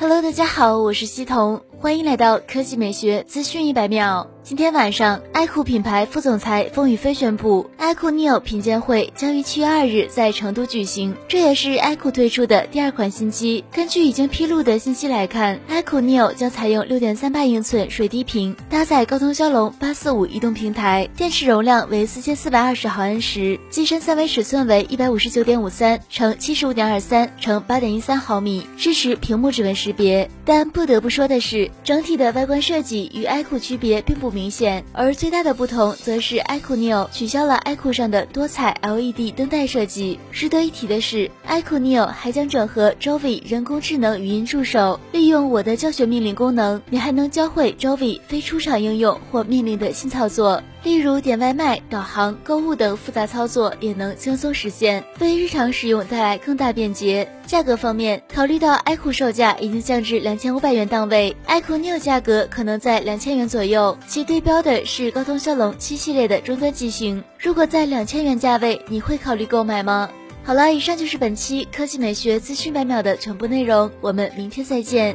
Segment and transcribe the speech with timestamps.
[0.00, 4.30] Hello，大家好，我是西彤，欢迎来到科技美学资讯一百秒。
[4.44, 13.62] 今天晚上，iQOO 品牌副总裁风雨飞宣布，iQOO Neo 品鉴会将于七月二日在成都举行，这也是 iQOO 推出的第二款新机。
[13.72, 30.30] 根据已经披露的信息来看，iQOO Neo 将采用六点三八英寸水滴屏，搭载高通骁龙八四五移动平台，电池容量为四千四百二十毫安时，机身三维尺寸为一百五十九点五三乘七十五点二三乘八点一三毫米，支持屏幕指纹识识别。
[30.44, 34.28] 但不得不说的是，整体的外观设计与 iQOO 区别并不。
[34.28, 40.18] 明显，而最大的不同则是 iQOO Neo 取消了 iQOO 上的多彩 LED 灯带设计。
[40.30, 50.62] 值得一提的是，iQOO Neo 还将整合 Jovi 人工智能语音助手，利用我的教学命令功能，你还能教会 Jovi 非出厂应用或命令的新操作。
[50.84, 57.28] 例如点外卖、导航、购物等复杂操作也能轻松实现，为日常使用带来更大便捷。
[57.46, 67.22] 价格方面，考虑到 iQOO 售价已经降至两千五百元档位，iQOO Neo 价格可能在两千元左右，其对标的是高通骁龙七系列的终端机型。
[67.38, 70.08] 如果在两千元价位，你会考虑购买吗？
[70.44, 75.14] 好了，以上就是本期科技美学资讯百秒的全部内容，我们明天再见。